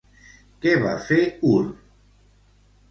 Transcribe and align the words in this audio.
Què 0.63 0.73
va 0.85 0.95
fer 1.11 1.21
Ur? 1.53 1.63